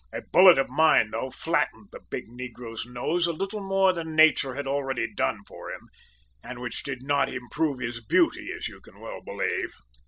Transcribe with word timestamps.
A 0.11 0.23
bullet 0.33 0.57
of 0.57 0.67
mine, 0.67 1.11
though, 1.11 1.29
flattened 1.29 1.89
the 1.91 1.99
big 1.99 2.25
negro's 2.27 2.87
nose 2.87 3.27
a 3.27 3.31
little 3.31 3.61
more 3.61 3.93
than 3.93 4.15
Nature 4.15 4.55
had 4.55 4.65
already 4.65 5.05
done 5.13 5.43
for 5.45 5.69
him, 5.69 5.89
and 6.43 6.57
which 6.57 6.81
did 6.81 7.03
not 7.03 7.29
improve 7.31 7.77
his 7.77 8.03
beauty, 8.03 8.51
as 8.51 8.67
you 8.67 8.81
can 8.81 8.99
well 8.99 9.21
believe. 9.21 9.69